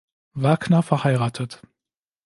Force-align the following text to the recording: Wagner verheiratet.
Wagner 0.33 0.81
verheiratet. 0.81 1.61